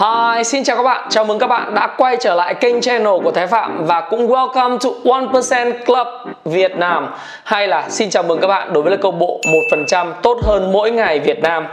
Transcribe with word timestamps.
Hi, 0.00 0.44
xin 0.44 0.64
chào 0.64 0.76
các 0.76 0.82
bạn. 0.82 1.06
Chào 1.10 1.24
mừng 1.24 1.38
các 1.38 1.46
bạn 1.46 1.74
đã 1.74 1.86
quay 1.96 2.16
trở 2.20 2.34
lại 2.34 2.54
kênh 2.54 2.80
channel 2.80 3.14
của 3.24 3.30
Thái 3.30 3.46
Phạm 3.46 3.86
và 3.86 4.00
cũng 4.00 4.28
welcome 4.28 4.78
to 4.78 4.90
1% 5.04 5.72
Club 5.86 6.06
Việt 6.44 6.76
Nam. 6.76 7.08
Hay 7.44 7.68
là 7.68 7.88
xin 7.88 8.10
chào 8.10 8.22
mừng 8.22 8.40
các 8.40 8.46
bạn 8.46 8.72
đối 8.72 8.82
với 8.82 8.96
câu 8.96 9.12
bộ 9.12 9.40
1% 9.92 10.12
tốt 10.22 10.38
hơn 10.42 10.72
mỗi 10.72 10.90
ngày 10.90 11.20
Việt 11.20 11.42
Nam. 11.42 11.66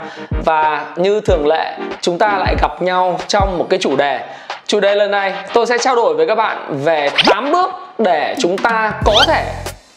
Và 0.44 0.86
như 0.96 1.20
thường 1.20 1.46
lệ, 1.46 1.76
chúng 2.00 2.18
ta 2.18 2.38
lại 2.38 2.54
gặp 2.60 2.82
nhau 2.82 3.20
trong 3.28 3.58
một 3.58 3.66
cái 3.70 3.78
chủ 3.82 3.96
đề. 3.96 4.20
Chủ 4.66 4.80
đề 4.80 4.94
lần 4.94 5.10
này 5.10 5.34
tôi 5.52 5.66
sẽ 5.66 5.78
trao 5.78 5.96
đổi 5.96 6.14
với 6.14 6.26
các 6.26 6.34
bạn 6.34 6.80
về 6.84 7.10
8 7.26 7.52
bước 7.52 7.70
để 7.98 8.34
chúng 8.38 8.58
ta 8.58 8.92
có 9.04 9.24
thể 9.26 9.44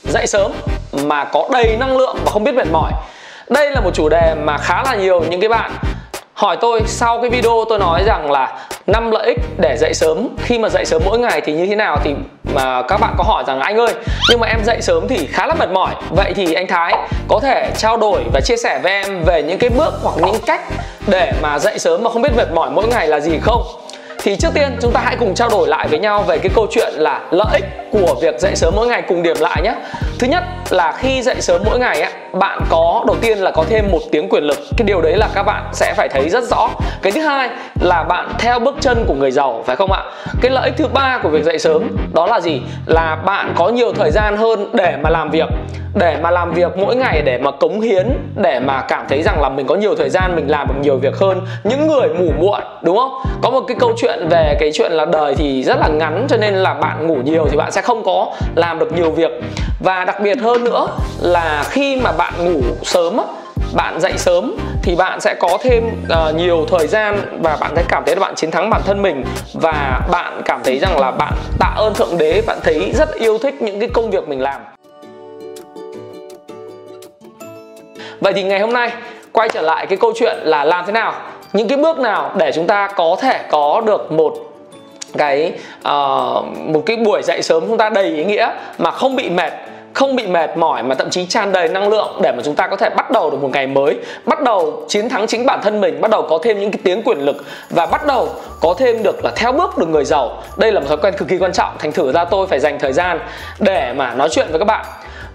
dậy 0.04 0.28
sớm 0.28 0.52
mà 1.04 1.24
có 1.24 1.50
đầy 1.52 1.78
năng 1.80 1.98
lượng 1.98 2.18
và 2.26 2.32
không 2.32 2.44
biết 2.44 2.56
mệt 2.56 2.68
mỏi. 2.72 2.92
Đây 3.50 3.72
là 3.72 3.82
một 3.82 3.92
chủ 3.94 4.10
đề 4.10 4.36
mà 4.44 4.58
khá 4.58 4.84
là 4.86 4.96
nhiều 4.96 5.22
những 5.30 5.42
cái 5.42 5.50
bạn 5.50 5.72
hỏi 6.38 6.58
tôi 6.62 6.82
sau 6.86 7.22
cái 7.22 7.30
video 7.30 7.66
tôi 7.70 7.80
nói 7.80 8.04
rằng 8.04 8.32
là 8.32 8.58
năm 8.88 9.12
lợi 9.12 9.26
ích 9.26 9.38
để 9.58 9.78
dậy 9.78 9.94
sớm. 9.94 10.28
Khi 10.44 10.60
mà 10.60 10.70
dậy 10.70 10.86
sớm 10.86 11.02
mỗi 11.06 11.20
ngày 11.20 11.42
thì 11.42 11.54
như 11.54 11.66
thế 11.66 11.76
nào 11.76 11.98
thì 12.04 12.16
mà 12.54 12.82
các 12.82 12.98
bạn 12.98 13.14
có 13.18 13.24
hỏi 13.24 13.44
rằng 13.48 13.60
anh 13.60 13.78
ơi, 13.78 13.94
nhưng 14.30 14.40
mà 14.40 14.48
em 14.48 14.60
dậy 14.64 14.78
sớm 14.82 15.08
thì 15.08 15.28
khá 15.32 15.48
là 15.48 15.54
mệt 15.54 15.70
mỏi. 15.70 15.96
Vậy 16.10 16.34
thì 16.36 16.54
anh 16.54 16.68
Thái 16.68 16.98
có 17.28 17.40
thể 17.40 17.72
trao 17.78 17.98
đổi 17.98 18.24
và 18.34 18.42
chia 18.42 18.58
sẻ 18.58 18.80
với 18.84 18.92
em 18.92 19.24
về 19.26 19.44
những 19.44 19.58
cái 19.58 19.70
bước 19.70 19.94
hoặc 20.04 20.16
những 20.18 20.42
cách 20.46 20.62
để 21.08 21.32
mà 21.42 21.60
dậy 21.60 21.80
sớm 21.80 22.04
mà 22.04 22.10
không 22.10 22.22
biết 22.22 22.36
mệt 22.38 22.52
mỏi 22.54 22.70
mỗi 22.70 22.88
ngày 22.88 23.08
là 23.08 23.20
gì 23.20 23.40
không? 23.42 23.64
Thì 24.24 24.36
trước 24.36 24.50
tiên 24.54 24.78
chúng 24.82 24.92
ta 24.92 25.02
hãy 25.04 25.16
cùng 25.20 25.36
trao 25.36 25.50
đổi 25.50 25.68
lại 25.68 25.88
với 25.88 26.00
nhau 26.00 26.24
về 26.28 26.38
cái 26.38 26.52
câu 26.56 26.68
chuyện 26.72 26.94
là 26.98 27.22
lợi 27.32 27.48
ích 27.54 27.66
của 27.92 28.16
việc 28.22 28.40
dậy 28.40 28.56
sớm 28.56 28.74
mỗi 28.76 28.88
ngày 28.88 29.02
cùng 29.08 29.24
điểm 29.24 29.38
lại 29.40 29.62
nhé. 29.62 29.74
Thứ 30.20 30.28
nhất 30.28 30.44
là 30.70 30.94
khi 30.98 31.22
dậy 31.22 31.36
sớm 31.40 31.62
mỗi 31.66 31.80
ngày 31.80 32.02
á, 32.02 32.12
bạn 32.34 32.60
có, 32.70 33.04
đầu 33.08 33.16
tiên 33.22 33.38
là 33.38 33.52
có 33.52 33.64
thêm 33.70 33.92
một 33.92 34.00
tiếng 34.12 34.30
quyền 34.30 34.44
lực. 34.44 34.58
Cái 34.78 34.86
điều 34.86 35.02
đấy 35.02 35.18
là 35.18 35.30
các 35.34 35.44
bạn 35.44 35.64
sẽ 35.74 35.94
phải 35.98 36.10
thấy 36.10 36.30
rất 36.30 36.44
rõ. 36.44 36.70
Cái 37.02 37.12
thứ 37.12 37.22
hai 37.22 37.50
là 37.82 38.04
bạn 38.04 38.30
theo 38.40 38.60
bước 38.60 38.76
chân 38.80 39.06
của 39.08 39.14
người 39.14 39.32
giàu, 39.32 39.64
phải 39.66 39.76
không 39.76 39.92
ạ? 39.92 40.04
Cái 40.42 40.52
lợi 40.52 40.66
ích 40.66 40.74
thứ 40.78 40.88
ba 40.88 41.20
của 41.24 41.30
việc 41.30 41.44
dậy 41.44 41.60
sớm, 41.60 41.98
đó 42.14 42.28
là 42.28 42.40
gì? 42.40 42.62
Là 42.86 43.16
bạn 43.16 43.54
có 43.56 43.70
nhiều 43.70 43.94
thời 43.94 44.12
gian 44.12 44.38
hơn 44.38 44.70
để 44.74 44.98
mà 45.02 45.10
làm 45.10 45.30
việc. 45.30 45.48
Để 45.96 46.18
mà 46.22 46.32
làm 46.32 46.54
việc 46.54 46.78
mỗi 46.78 46.96
ngày, 46.96 47.22
để 47.22 47.38
mà 47.38 47.52
cống 47.52 47.82
hiến, 47.82 48.08
để 48.36 48.60
mà 48.60 48.82
cảm 48.82 49.06
thấy 49.10 49.24
rằng 49.24 49.42
là 49.42 49.50
mình 49.50 49.68
có 49.68 49.76
nhiều 49.76 49.96
thời 49.96 50.10
gian, 50.10 50.36
mình 50.36 50.52
làm 50.52 50.68
được 50.68 50.74
nhiều 50.82 50.98
việc 50.98 51.18
hơn. 51.18 51.42
Những 51.64 51.88
người 51.88 52.10
ngủ 52.10 52.32
muộn, 52.40 52.62
đúng 52.82 52.98
không? 52.98 53.12
Có 53.42 53.50
một 53.50 53.62
cái 53.68 53.78
câu 53.80 53.94
chuyện 53.98 54.28
về 54.30 54.58
cái 54.60 54.72
chuyện 54.74 54.92
là 54.92 55.06
đời 55.06 55.36
thì 55.36 55.64
rất 55.64 55.78
là 55.80 55.88
ngắn, 55.88 56.26
cho 56.30 56.38
nên 56.38 56.54
là 56.54 56.74
bạn 56.74 57.08
ngủ 57.08 57.16
nhiều 57.16 57.48
thì 57.52 57.58
bạn 57.58 57.72
sẽ 57.72 57.82
không 57.82 58.04
có 58.04 58.28
làm 58.56 58.80
được 58.80 58.92
nhiều 58.92 59.12
việc. 59.12 59.32
Và 59.80 60.06
đặc 60.06 60.20
biệt 60.22 60.38
hơn 60.42 60.57
nữa 60.64 60.88
là 61.22 61.64
khi 61.70 61.96
mà 61.96 62.12
bạn 62.12 62.34
ngủ 62.46 62.62
sớm 62.84 63.18
bạn 63.74 64.00
dậy 64.00 64.14
sớm 64.18 64.56
thì 64.84 64.96
bạn 64.96 65.22
sẽ 65.22 65.36
có 65.40 65.58
thêm 65.62 65.84
uh, 65.86 66.36
nhiều 66.36 66.66
thời 66.70 66.88
gian 66.88 67.40
và 67.42 67.58
bạn 67.60 67.72
sẽ 67.76 67.84
cảm 67.90 68.04
thấy 68.06 68.16
là 68.16 68.20
bạn 68.20 68.36
chiến 68.36 68.52
thắng 68.52 68.70
bản 68.70 68.82
thân 68.86 69.02
mình. 69.02 69.26
Và 69.54 70.02
bạn 70.12 70.42
cảm 70.46 70.62
thấy 70.64 70.80
rằng 70.80 71.00
là 71.00 71.12
bạn 71.12 71.34
tạ 71.60 71.74
ơn 71.78 71.94
thượng 71.94 72.18
đế 72.18 72.42
bạn 72.48 72.60
thấy 72.64 72.92
rất 72.94 73.16
yêu 73.16 73.38
thích 73.38 73.62
những 73.62 73.80
cái 73.80 73.90
công 73.94 74.12
việc 74.12 74.28
mình 74.28 74.42
làm. 74.42 74.62
Vậy 78.20 78.34
thì 78.34 78.44
ngày 78.44 78.60
hôm 78.60 78.74
nay 78.74 78.92
quay 79.32 79.50
trở 79.50 79.62
lại 79.62 79.86
cái 79.86 79.98
câu 79.98 80.14
chuyện 80.16 80.38
là 80.44 80.64
làm 80.64 80.86
thế 80.86 80.92
nào 80.92 81.14
những 81.54 81.68
cái 81.68 81.78
bước 81.78 82.00
nào 82.00 82.32
để 82.38 82.52
chúng 82.56 82.68
ta 82.68 82.88
có 82.88 83.18
thể 83.22 83.40
có 83.50 83.82
được 83.86 84.12
một 84.12 84.34
cái 85.18 85.54
uh, 85.80 86.46
một 86.58 86.84
cái 86.86 86.98
buổi 86.98 87.22
dậy 87.24 87.42
sớm 87.42 87.64
chúng 87.68 87.78
ta 87.78 87.90
đầy 87.90 88.06
ý 88.06 88.24
nghĩa 88.24 88.50
mà 88.78 88.92
không 88.92 89.16
bị 89.16 89.30
mệt 89.30 89.54
không 89.94 90.16
bị 90.16 90.28
mệt 90.28 90.58
mỏi 90.58 90.84
mà 90.84 90.96
thậm 90.96 91.10
chí 91.10 91.26
tràn 91.26 91.52
đầy 91.52 91.68
năng 91.68 91.90
lượng 91.90 92.20
để 92.22 92.32
mà 92.32 92.44
chúng 92.46 92.56
ta 92.56 92.68
có 92.68 92.76
thể 92.76 92.90
bắt 92.90 93.12
đầu 93.12 93.32
được 93.32 93.38
một 93.42 93.50
ngày 93.54 93.68
mới, 93.68 93.98
bắt 94.26 94.42
đầu 94.42 94.86
chiến 94.88 95.10
thắng 95.10 95.28
chính 95.28 95.46
bản 95.46 95.60
thân 95.64 95.82
mình, 95.82 96.02
bắt 96.02 96.12
đầu 96.12 96.22
có 96.30 96.40
thêm 96.44 96.60
những 96.60 96.72
cái 96.72 96.80
tiếng 96.84 97.02
quyền 97.04 97.18
lực 97.18 97.46
và 97.70 97.86
bắt 97.86 98.06
đầu 98.06 98.30
có 98.62 98.76
thêm 98.78 99.04
được 99.04 99.26
là 99.26 99.32
theo 99.36 99.52
bước 99.52 99.78
được 99.78 99.90
người 99.90 100.06
giàu. 100.06 100.44
Đây 100.58 100.72
là 100.72 100.80
một 100.80 100.86
thói 100.88 100.98
quen 100.98 101.14
cực 101.18 101.28
kỳ 101.28 101.38
quan 101.38 101.52
trọng, 101.54 101.76
thành 101.80 101.92
thử 101.92 102.12
ra 102.12 102.26
tôi 102.26 102.48
phải 102.48 102.60
dành 102.60 102.80
thời 102.80 102.94
gian 102.94 103.20
để 103.60 103.94
mà 103.94 104.14
nói 104.14 104.30
chuyện 104.32 104.48
với 104.50 104.60
các 104.60 104.66
bạn. 104.66 104.86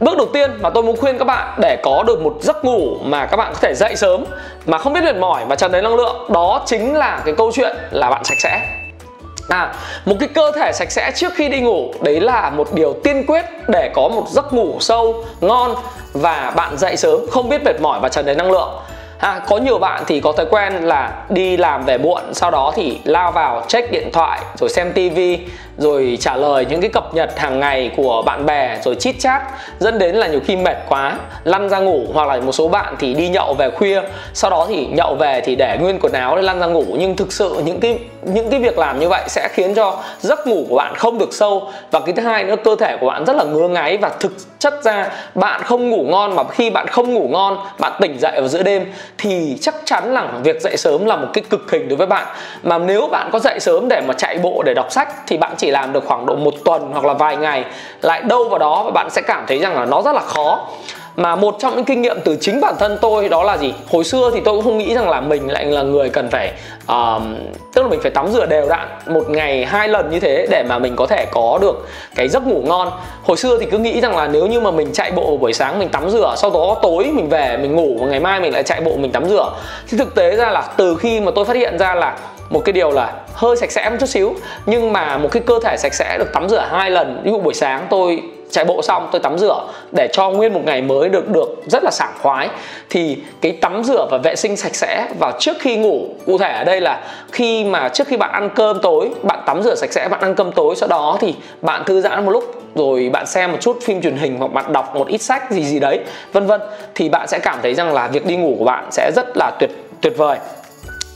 Bước 0.01 0.17
đầu 0.17 0.27
tiên 0.33 0.51
mà 0.61 0.71
tôi 0.71 0.83
muốn 0.83 0.97
khuyên 0.97 1.19
các 1.19 1.25
bạn 1.25 1.49
để 1.61 1.77
có 1.83 2.03
được 2.07 2.23
một 2.23 2.37
giấc 2.41 2.65
ngủ 2.65 2.97
mà 3.05 3.27
các 3.27 3.37
bạn 3.37 3.53
có 3.53 3.59
thể 3.61 3.75
dậy 3.75 3.97
sớm 3.97 4.25
mà 4.67 4.79
không 4.79 4.93
biết 4.93 5.05
mệt 5.05 5.17
mỏi 5.17 5.45
và 5.49 5.57
tràn 5.57 5.73
đầy 5.73 5.83
năng 5.83 5.95
lượng, 5.95 6.17
đó 6.29 6.63
chính 6.67 6.95
là 6.95 7.23
cái 7.25 7.35
câu 7.39 7.53
chuyện 7.55 7.77
là 7.91 8.11
bạn 8.11 8.25
sạch 8.25 8.41
sẽ. 8.41 8.82
À, 9.49 9.75
một 10.05 10.17
cái 10.21 10.29
cơ 10.29 10.53
thể 10.57 10.73
sạch 10.75 10.93
sẽ 10.93 11.13
trước 11.15 11.33
khi 11.35 11.49
đi 11.49 11.61
ngủ 11.61 11.93
đấy 12.03 12.21
là 12.21 12.51
một 12.51 12.75
điều 12.75 12.93
tiên 13.05 13.27
quyết 13.27 13.45
để 13.69 13.91
có 13.95 14.09
một 14.09 14.27
giấc 14.31 14.55
ngủ 14.55 14.77
sâu, 14.81 15.25
ngon 15.41 15.75
và 16.13 16.53
bạn 16.57 16.79
dậy 16.79 16.97
sớm 16.97 17.21
không 17.31 17.49
biết 17.49 17.65
mệt 17.65 17.81
mỏi 17.81 18.01
và 18.01 18.09
tràn 18.09 18.27
đầy 18.27 18.35
năng 18.35 18.51
lượng. 18.51 18.71
À, 19.19 19.41
có 19.49 19.57
nhiều 19.57 19.79
bạn 19.79 20.03
thì 20.07 20.21
có 20.21 20.33
thói 20.33 20.47
quen 20.51 20.75
là 20.75 21.25
đi 21.29 21.57
làm 21.57 21.85
về 21.85 21.99
muộn 21.99 22.35
sau 22.35 22.51
đó 22.51 22.73
thì 22.75 22.99
lao 23.05 23.33
vào 23.33 23.65
check 23.69 23.93
điện 23.93 24.11
thoại 24.13 24.41
rồi 24.59 24.71
xem 24.71 24.93
tivi 24.93 25.39
rồi 25.79 26.19
trả 26.21 26.37
lời 26.37 26.67
những 26.71 26.81
cái 26.81 26.91
cập 26.91 27.15
nhật 27.15 27.39
hàng 27.39 27.61
ngày 27.61 27.91
của 27.97 28.23
bạn 28.23 28.47
bè 28.47 28.79
rồi 28.85 28.95
chit 28.95 29.17
chat 29.19 29.43
dẫn 29.79 29.99
đến 29.99 30.15
là 30.17 30.27
nhiều 30.27 30.41
khi 30.45 30.57
mệt 30.57 30.77
quá 30.89 31.19
lăn 31.45 31.69
ra 31.69 31.79
ngủ 31.79 32.07
hoặc 32.15 32.29
là 32.29 32.37
một 32.37 32.53
số 32.53 32.69
bạn 32.69 32.95
thì 32.99 33.15
đi 33.15 33.29
nhậu 33.29 33.55
về 33.55 33.71
khuya 33.71 34.03
sau 34.35 34.51
đó 34.51 34.67
thì 34.69 34.87
nhậu 34.87 35.15
về 35.15 35.41
thì 35.45 35.57
để 35.57 35.79
nguyên 35.81 35.99
quần 36.01 36.13
áo 36.13 36.37
để 36.37 36.43
lăn 36.43 36.61
ra 36.61 36.67
ngủ 36.67 36.85
nhưng 36.99 37.17
thực 37.17 37.33
sự 37.33 37.63
những 37.65 37.81
cái 37.81 37.99
những 38.23 38.51
cái 38.51 38.61
việc 38.61 38.79
làm 38.79 39.01
như 39.01 39.09
vậy 39.09 39.23
sẽ 39.29 39.49
khiến 39.53 39.75
cho 39.75 39.99
giấc 40.21 40.47
ngủ 40.47 40.67
của 40.69 40.77
bạn 40.77 40.95
không 40.97 41.19
được 41.19 41.33
sâu. 41.35 41.71
Và 41.91 42.01
cái 42.01 42.13
thứ 42.13 42.23
hai 42.23 42.45
nữa, 42.45 42.55
cơ 42.65 42.77
thể 42.77 42.97
của 43.01 43.07
bạn 43.07 43.25
rất 43.25 43.37
là 43.37 43.45
ngứa 43.45 43.69
ngáy 43.69 43.97
và 43.97 44.11
thực 44.21 44.33
chất 44.59 44.75
ra 44.85 45.09
bạn 45.35 45.63
không 45.63 45.91
ngủ 45.91 46.05
ngon 46.09 46.37
mà 46.37 46.45
khi 46.45 46.71
bạn 46.71 46.87
không 46.87 47.15
ngủ 47.15 47.29
ngon, 47.31 47.59
bạn 47.79 47.93
tỉnh 48.01 48.19
dậy 48.19 48.33
vào 48.37 48.49
giữa 48.49 48.63
đêm 48.63 48.93
thì 49.19 49.59
chắc 49.61 49.75
chắn 49.85 50.15
là 50.15 50.29
việc 50.43 50.61
dậy 50.61 50.77
sớm 50.77 51.07
là 51.07 51.17
một 51.17 51.29
cái 51.33 51.45
cực 51.51 51.71
hình 51.71 51.89
đối 51.89 51.97
với 51.97 52.07
bạn. 52.07 52.27
Mà 52.63 52.79
nếu 52.79 53.07
bạn 53.07 53.31
có 53.33 53.39
dậy 53.39 53.61
sớm 53.61 53.89
để 53.89 54.01
mà 54.07 54.15
chạy 54.15 54.39
bộ, 54.39 54.63
để 54.67 54.75
đọc 54.75 54.93
sách 54.93 55.09
thì 55.27 55.39
bạn 55.39 55.53
chỉ 55.57 55.71
làm 55.71 55.93
được 55.93 56.05
khoảng 56.07 56.27
độ 56.27 56.37
một 56.37 56.55
tuần 56.65 56.91
hoặc 56.93 57.05
là 57.05 57.13
vài 57.13 57.37
ngày. 57.37 57.65
Lại 58.03 58.23
đâu 58.23 58.45
vào 58.49 58.59
đó 58.59 58.83
và 58.85 58.91
bạn 58.91 59.11
sẽ 59.11 59.23
cảm 59.23 59.45
thấy 59.49 59.59
rằng 59.59 59.75
là 59.75 59.85
nó 59.85 60.03
rất 60.03 60.15
là 60.15 60.21
khó 60.21 60.69
mà 61.17 61.37
một 61.37 61.57
trong 61.59 61.77
những 61.77 61.85
kinh 61.85 62.03
nghiệm 62.03 62.17
từ 62.25 62.37
chính 62.41 62.61
bản 62.61 62.75
thân 62.79 62.99
tôi 63.01 63.29
đó 63.29 63.43
là 63.43 63.57
gì? 63.57 63.75
Hồi 63.91 64.05
xưa 64.05 64.31
thì 64.35 64.41
tôi 64.45 64.55
cũng 64.55 64.65
không 64.65 64.79
nghĩ 64.79 64.95
rằng 64.95 65.11
là 65.11 65.21
mình 65.21 65.51
lại 65.51 65.65
là 65.65 65.83
người 65.83 66.09
cần 66.09 66.31
phải 66.31 66.53
uh, 66.85 67.23
tức 67.75 67.83
là 67.83 67.89
mình 67.89 68.01
phải 68.03 68.11
tắm 68.11 68.29
rửa 68.29 68.47
đều 68.47 68.69
đặn 68.69 68.89
một 69.07 69.31
ngày 69.31 69.65
hai 69.65 69.89
lần 69.89 70.11
như 70.11 70.21
thế 70.21 70.47
để 70.51 70.63
mà 70.69 70.79
mình 70.79 70.97
có 70.97 71.07
thể 71.07 71.27
có 71.33 71.59
được 71.63 71.89
cái 72.15 72.29
giấc 72.29 72.47
ngủ 72.47 72.63
ngon. 72.67 72.91
Hồi 73.25 73.37
xưa 73.37 73.59
thì 73.61 73.67
cứ 73.67 73.79
nghĩ 73.79 74.01
rằng 74.01 74.17
là 74.17 74.27
nếu 74.27 74.47
như 74.47 74.61
mà 74.61 74.71
mình 74.71 74.93
chạy 74.93 75.13
bộ 75.13 75.37
buổi 75.37 75.53
sáng 75.53 75.79
mình 75.79 75.89
tắm 75.89 76.11
rửa 76.11 76.35
sau 76.37 76.51
đó 76.51 76.79
tối 76.83 77.05
mình 77.13 77.29
về 77.29 77.57
mình 77.57 77.77
ngủ 77.77 77.97
và 78.01 78.07
ngày 78.07 78.21
mai 78.21 78.41
mình 78.41 78.53
lại 78.53 78.63
chạy 78.63 78.81
bộ 78.81 78.97
mình 78.97 79.13
tắm 79.13 79.29
rửa. 79.29 79.53
Thì 79.89 79.99
thực 79.99 80.15
tế 80.15 80.37
ra 80.37 80.51
là 80.51 80.63
từ 80.77 80.97
khi 80.97 81.21
mà 81.21 81.33
tôi 81.35 81.45
phát 81.45 81.57
hiện 81.57 81.79
ra 81.79 81.95
là 81.95 82.17
một 82.51 82.63
cái 82.65 82.73
điều 82.73 82.91
là 82.91 83.13
hơi 83.35 83.57
sạch 83.57 83.73
sẽ 83.73 83.91
một 83.91 83.97
chút 84.01 84.07
xíu 84.07 84.35
nhưng 84.67 84.93
mà 84.93 85.19
một 85.19 85.29
cái 85.33 85.43
cơ 85.47 85.59
thể 85.65 85.77
sạch 85.77 85.95
sẽ 85.95 86.19
được 86.19 86.33
tắm 86.33 86.49
rửa 86.49 86.67
hai 86.71 86.91
lần 86.91 87.21
ví 87.25 87.31
dụ 87.31 87.41
buổi 87.41 87.55
sáng 87.55 87.87
tôi 87.91 88.23
chạy 88.53 88.65
bộ 88.65 88.83
xong 88.83 89.09
tôi 89.13 89.21
tắm 89.21 89.39
rửa 89.39 89.65
để 89.93 90.09
cho 90.13 90.31
nguyên 90.31 90.53
một 90.53 90.61
ngày 90.65 90.83
mới 90.83 91.09
được 91.09 91.29
được 91.29 91.49
rất 91.67 91.85
là 91.85 91.91
sảng 91.91 92.13
khoái. 92.23 92.49
Thì 92.91 93.19
cái 93.41 93.53
tắm 93.53 93.85
rửa 93.85 94.07
và 94.11 94.19
vệ 94.19 94.37
sinh 94.37 94.57
sạch 94.57 94.75
sẽ 94.75 95.09
vào 95.19 95.33
trước 95.39 95.57
khi 95.61 95.77
ngủ, 95.77 96.09
cụ 96.27 96.39
thể 96.39 96.53
ở 96.53 96.65
đây 96.65 96.81
là 96.81 97.01
khi 97.33 97.65
mà 97.65 97.89
trước 97.89 98.07
khi 98.07 98.17
bạn 98.17 98.33
ăn 98.33 98.51
cơm 98.55 98.81
tối, 98.83 99.11
bạn 99.23 99.43
tắm 99.47 99.63
rửa 99.63 99.75
sạch 99.75 99.93
sẽ, 99.93 100.09
bạn 100.09 100.21
ăn 100.21 100.35
cơm 100.35 100.53
tối, 100.53 100.77
sau 100.77 100.89
đó 100.89 101.19
thì 101.21 101.35
bạn 101.63 101.85
thư 101.87 102.01
giãn 102.01 102.27
một 102.27 102.33
lúc, 102.33 102.63
rồi 102.75 103.11
bạn 103.13 103.27
xem 103.27 103.53
một 103.53 103.59
chút 103.61 103.79
phim 103.83 104.03
truyền 104.03 104.17
hình 104.17 104.37
hoặc 104.39 104.53
bạn 104.53 104.73
đọc 104.73 104.95
một 104.95 105.09
ít 105.09 105.19
sách 105.19 105.51
gì 105.51 105.65
gì 105.65 105.79
đấy, 105.79 106.01
vân 106.33 106.47
vân, 106.47 106.61
thì 106.95 107.09
bạn 107.09 107.29
sẽ 107.29 107.39
cảm 107.39 107.59
thấy 107.63 107.75
rằng 107.75 107.95
là 107.95 108.09
việc 108.09 108.27
đi 108.27 108.37
ngủ 108.37 108.57
của 108.59 108.65
bạn 108.65 108.89
sẽ 108.91 109.11
rất 109.17 109.37
là 109.37 109.51
tuyệt 109.51 109.71
tuyệt 110.01 110.13
vời. 110.17 110.39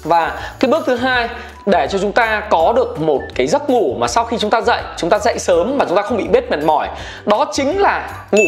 Và 0.04 0.40
cái 0.60 0.70
bước 0.70 0.82
thứ 0.86 0.96
hai 0.96 1.28
để 1.66 1.86
cho 1.90 1.98
chúng 1.98 2.12
ta 2.12 2.42
có 2.50 2.72
được 2.76 3.00
một 3.00 3.20
cái 3.34 3.46
giấc 3.46 3.70
ngủ 3.70 3.94
mà 3.98 4.08
sau 4.08 4.24
khi 4.24 4.38
chúng 4.38 4.50
ta 4.50 4.60
dậy, 4.60 4.82
chúng 4.96 5.10
ta 5.10 5.18
dậy 5.18 5.38
sớm 5.38 5.78
mà 5.78 5.84
chúng 5.88 5.96
ta 5.96 6.02
không 6.02 6.16
bị 6.16 6.28
bết 6.28 6.50
mệt 6.50 6.64
mỏi, 6.64 6.88
đó 7.24 7.46
chính 7.52 7.80
là 7.80 8.10
ngủ 8.32 8.44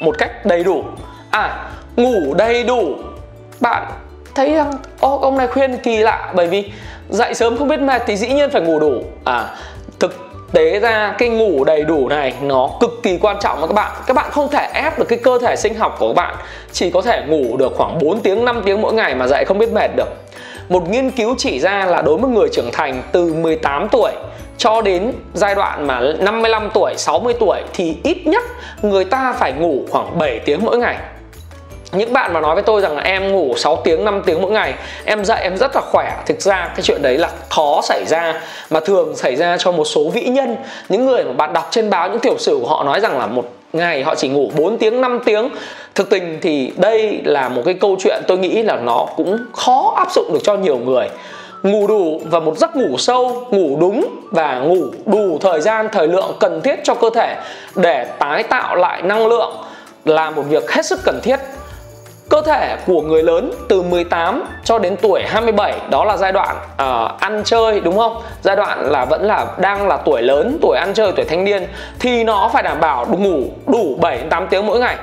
một 0.00 0.18
cách 0.18 0.46
đầy 0.46 0.64
đủ. 0.64 0.84
À 1.30 1.70
ngủ 1.96 2.34
đầy 2.34 2.64
đủ. 2.64 2.94
Bạn 3.60 3.86
thấy 4.34 4.54
rằng 4.54 4.72
ô 5.00 5.18
ông 5.18 5.38
này 5.38 5.46
khuyên 5.46 5.76
kỳ 5.76 5.96
lạ, 5.96 6.32
bởi 6.34 6.46
vì 6.46 6.70
dậy 7.08 7.34
sớm 7.34 7.56
không 7.58 7.68
biết 7.68 7.80
mệt 7.80 8.02
thì 8.06 8.16
dĩ 8.16 8.28
nhiên 8.28 8.50
phải 8.50 8.62
ngủ 8.62 8.78
đủ. 8.78 9.02
À 9.24 9.44
thực 9.98 10.16
tế 10.52 10.80
ra 10.80 11.14
cái 11.18 11.28
ngủ 11.28 11.64
đầy 11.64 11.84
đủ 11.84 12.08
này 12.08 12.34
nó 12.42 12.70
cực 12.80 12.90
kỳ 13.02 13.18
quan 13.18 13.36
trọng 13.40 13.58
với 13.58 13.68
các 13.68 13.74
bạn. 13.74 13.92
Các 14.06 14.16
bạn 14.16 14.30
không 14.30 14.48
thể 14.48 14.68
ép 14.74 14.98
được 14.98 15.04
cái 15.08 15.18
cơ 15.18 15.38
thể 15.42 15.56
sinh 15.56 15.74
học 15.74 15.96
của 15.98 16.08
các 16.08 16.14
bạn, 16.14 16.36
chỉ 16.72 16.90
có 16.90 17.02
thể 17.02 17.22
ngủ 17.26 17.56
được 17.56 17.72
khoảng 17.76 17.98
4 17.98 18.20
tiếng 18.20 18.44
5 18.44 18.62
tiếng 18.64 18.82
mỗi 18.82 18.92
ngày 18.92 19.14
mà 19.14 19.26
dậy 19.26 19.44
không 19.44 19.58
biết 19.58 19.72
mệt 19.72 19.90
được 19.96 20.08
một 20.68 20.88
nghiên 20.88 21.10
cứu 21.10 21.34
chỉ 21.38 21.60
ra 21.60 21.84
là 21.84 22.02
đối 22.02 22.18
với 22.18 22.30
người 22.30 22.48
trưởng 22.52 22.70
thành 22.72 23.02
từ 23.12 23.34
18 23.34 23.88
tuổi 23.88 24.12
cho 24.58 24.82
đến 24.82 25.12
giai 25.34 25.54
đoạn 25.54 25.86
mà 25.86 26.00
55 26.18 26.70
tuổi, 26.74 26.94
60 26.96 27.34
tuổi 27.40 27.60
thì 27.74 27.96
ít 28.02 28.26
nhất 28.26 28.42
người 28.82 29.04
ta 29.04 29.34
phải 29.38 29.52
ngủ 29.52 29.82
khoảng 29.90 30.18
7 30.18 30.38
tiếng 30.38 30.64
mỗi 30.64 30.78
ngày. 30.78 30.96
Những 31.92 32.12
bạn 32.12 32.32
mà 32.32 32.40
nói 32.40 32.54
với 32.54 32.62
tôi 32.62 32.80
rằng 32.80 32.96
là 32.96 33.02
em 33.02 33.32
ngủ 33.32 33.54
6 33.56 33.76
tiếng 33.76 34.04
5 34.04 34.22
tiếng 34.26 34.42
mỗi 34.42 34.50
ngày 34.50 34.74
em 35.04 35.24
dậy 35.24 35.40
em 35.42 35.56
rất 35.56 35.76
là 35.76 35.80
khỏe. 35.80 36.16
Thực 36.26 36.40
ra 36.40 36.72
cái 36.76 36.82
chuyện 36.82 37.02
đấy 37.02 37.18
là 37.18 37.30
khó 37.50 37.80
xảy 37.82 38.04
ra 38.06 38.40
mà 38.70 38.80
thường 38.80 39.16
xảy 39.16 39.36
ra 39.36 39.56
cho 39.58 39.72
một 39.72 39.84
số 39.84 40.10
vĩ 40.10 40.22
nhân. 40.22 40.56
Những 40.88 41.06
người 41.06 41.24
mà 41.24 41.32
bạn 41.32 41.52
đọc 41.52 41.68
trên 41.70 41.90
báo 41.90 42.08
những 42.08 42.18
tiểu 42.18 42.38
sử 42.38 42.58
của 42.60 42.68
họ 42.68 42.84
nói 42.84 43.00
rằng 43.00 43.18
là 43.18 43.26
một 43.26 43.44
ngày 43.72 44.02
họ 44.02 44.14
chỉ 44.14 44.28
ngủ 44.28 44.50
4 44.56 44.78
tiếng 44.78 45.00
5 45.00 45.20
tiếng. 45.24 45.48
Thực 45.94 46.10
tình 46.10 46.38
thì 46.42 46.72
đây 46.76 47.20
là 47.24 47.48
một 47.48 47.62
cái 47.64 47.74
câu 47.74 47.96
chuyện 47.98 48.22
tôi 48.26 48.38
nghĩ 48.38 48.62
là 48.62 48.76
nó 48.76 49.06
cũng 49.16 49.38
khó 49.52 49.94
áp 49.96 50.12
dụng 50.12 50.32
được 50.32 50.40
cho 50.42 50.56
nhiều 50.56 50.78
người. 50.78 51.08
Ngủ 51.62 51.86
đủ 51.86 52.20
và 52.24 52.40
một 52.40 52.58
giấc 52.58 52.76
ngủ 52.76 52.98
sâu, 52.98 53.46
ngủ 53.50 53.76
đúng 53.80 54.06
và 54.30 54.58
ngủ 54.58 54.86
đủ 55.06 55.38
thời 55.40 55.60
gian, 55.60 55.88
thời 55.92 56.08
lượng 56.08 56.36
cần 56.40 56.60
thiết 56.60 56.76
cho 56.84 56.94
cơ 56.94 57.10
thể 57.14 57.36
để 57.76 58.04
tái 58.18 58.42
tạo 58.42 58.76
lại 58.76 59.02
năng 59.02 59.26
lượng 59.26 59.52
là 60.04 60.30
một 60.30 60.42
việc 60.48 60.70
hết 60.70 60.86
sức 60.86 61.00
cần 61.04 61.20
thiết 61.22 61.36
cơ 62.28 62.42
thể 62.42 62.76
của 62.86 63.02
người 63.02 63.22
lớn 63.22 63.52
từ 63.68 63.82
18 63.82 64.44
cho 64.64 64.78
đến 64.78 64.96
tuổi 64.96 65.22
27 65.26 65.74
đó 65.90 66.04
là 66.04 66.16
giai 66.16 66.32
đoạn 66.32 66.56
uh, 66.56 67.20
ăn 67.20 67.42
chơi 67.44 67.80
đúng 67.80 67.98
không? 67.98 68.22
Giai 68.42 68.56
đoạn 68.56 68.90
là 68.90 69.04
vẫn 69.04 69.22
là 69.22 69.46
đang 69.58 69.88
là 69.88 69.96
tuổi 69.96 70.22
lớn, 70.22 70.58
tuổi 70.62 70.78
ăn 70.78 70.94
chơi, 70.94 71.12
tuổi 71.16 71.24
thanh 71.24 71.44
niên 71.44 71.66
thì 71.98 72.24
nó 72.24 72.50
phải 72.52 72.62
đảm 72.62 72.80
bảo 72.80 73.06
ngủ 73.06 73.42
đủ 73.66 73.96
7 74.00 74.18
8 74.30 74.46
tiếng 74.46 74.66
mỗi 74.66 74.78
ngày. 74.78 74.96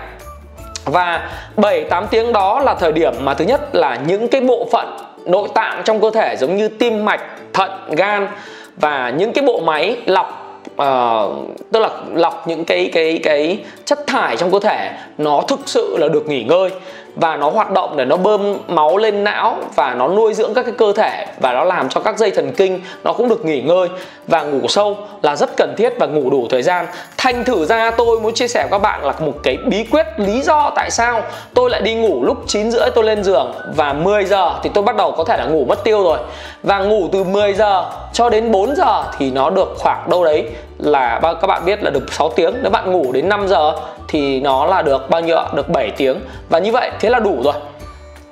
Và 0.86 1.30
7 1.57 1.83
8 1.83 2.07
tiếng 2.07 2.33
đó 2.33 2.60
là 2.60 2.74
thời 2.74 2.92
điểm 2.92 3.13
mà 3.19 3.33
thứ 3.33 3.45
nhất 3.45 3.75
là 3.75 3.95
những 3.95 4.27
cái 4.27 4.42
bộ 4.42 4.68
phận 4.71 4.98
nội 5.25 5.50
tạng 5.54 5.81
trong 5.86 6.01
cơ 6.01 6.12
thể 6.12 6.36
giống 6.38 6.57
như 6.57 6.68
tim 6.68 7.06
mạch, 7.06 7.21
thận, 7.54 7.71
gan 7.89 8.27
và 8.75 9.10
những 9.10 9.33
cái 9.33 9.44
bộ 9.44 9.60
máy 9.60 9.98
lọc 10.06 10.49
uh, 10.81 11.57
tức 11.71 11.79
là 11.79 11.89
lọc 12.13 12.47
những 12.47 12.65
cái 12.65 12.89
cái 12.94 13.19
cái 13.23 13.59
chất 13.85 14.07
thải 14.07 14.38
trong 14.38 14.51
cơ 14.51 14.59
thể 14.59 14.91
nó 15.17 15.41
thực 15.47 15.59
sự 15.65 15.97
là 15.97 16.07
được 16.07 16.27
nghỉ 16.27 16.44
ngơi 16.44 16.69
và 17.15 17.38
nó 17.38 17.50
hoạt 17.50 17.71
động 17.71 17.97
để 17.97 18.06
nó 18.06 18.17
bơm 18.17 18.57
máu 18.67 18.97
lên 18.97 19.23
não 19.23 19.57
và 19.75 19.94
nó 19.94 20.07
nuôi 20.07 20.33
dưỡng 20.33 20.53
các 20.53 20.63
cái 20.63 20.73
cơ 20.77 20.94
thể 20.94 21.25
và 21.39 21.53
nó 21.53 21.63
làm 21.63 21.89
cho 21.89 22.01
các 22.01 22.17
dây 22.17 22.31
thần 22.31 22.51
kinh 22.57 22.81
nó 23.03 23.13
cũng 23.13 23.29
được 23.29 23.45
nghỉ 23.45 23.61
ngơi 23.61 23.88
và 24.27 24.44
ngủ 24.44 24.67
sâu 24.67 24.97
là 25.21 25.35
rất 25.35 25.50
cần 25.57 25.73
thiết 25.77 25.94
và 26.00 26.06
ngủ 26.06 26.29
đủ 26.29 26.47
thời 26.50 26.63
gian. 26.63 26.85
Thành 27.17 27.44
thử 27.44 27.65
ra 27.65 27.91
tôi 27.91 28.19
muốn 28.19 28.33
chia 28.33 28.47
sẻ 28.47 28.61
với 28.61 28.71
các 28.71 28.81
bạn 28.81 29.06
là 29.06 29.13
một 29.19 29.33
cái 29.44 29.57
bí 29.57 29.85
quyết 29.91 30.06
lý 30.17 30.41
do 30.41 30.71
tại 30.75 30.91
sao 30.91 31.21
tôi 31.53 31.69
lại 31.69 31.81
đi 31.81 31.95
ngủ 31.95 32.23
lúc 32.23 32.38
9 32.47 32.71
rưỡi 32.71 32.89
tôi 32.95 33.03
lên 33.03 33.23
giường 33.23 33.53
và 33.75 33.94
10 33.94 34.25
giờ 34.25 34.59
thì 34.63 34.69
tôi 34.73 34.83
bắt 34.83 34.95
đầu 34.95 35.11
có 35.11 35.23
thể 35.23 35.38
là 35.38 35.45
ngủ 35.45 35.65
mất 35.65 35.83
tiêu 35.83 36.03
rồi. 36.03 36.19
Và 36.63 36.79
ngủ 36.79 37.09
từ 37.11 37.23
10 37.23 37.53
giờ 37.53 37.85
cho 38.13 38.29
đến 38.29 38.51
4 38.51 38.75
giờ 38.75 39.03
thì 39.17 39.31
nó 39.31 39.50
được 39.50 39.73
khoảng 39.77 40.09
đâu 40.09 40.23
đấy 40.23 40.49
là 40.78 41.19
các 41.42 41.48
bạn 41.48 41.66
biết 41.66 41.84
là 41.84 41.90
được 41.90 42.13
6 42.13 42.30
tiếng. 42.30 42.54
Nếu 42.62 42.72
bạn 42.72 42.92
ngủ 42.92 43.12
đến 43.12 43.30
5 43.30 43.48
giờ 43.48 43.74
thì 44.07 44.40
nó 44.40 44.66
là 44.66 44.81
được 44.81 45.10
bao 45.10 45.22
nhiêu 45.22 45.38
ạ? 45.38 45.46
Được 45.56 45.69
7 45.69 45.92
tiếng. 45.92 46.19
Và 46.50 46.60
như 46.60 46.72
vậy 46.72 46.92
thế 47.00 47.10
là 47.10 47.19
đủ 47.19 47.42
rồi. 47.44 47.54